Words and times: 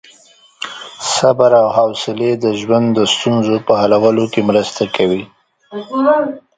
صبر 1.15 1.51
او 1.61 1.67
حوصلې 1.77 2.31
د 2.43 2.45
ژوند 2.59 2.87
د 2.97 2.99
ستونزو 3.13 3.55
په 3.67 3.73
حلولو 3.81 4.25
کې 4.33 4.41
مرسته 4.49 4.83
کوي. 4.95 5.23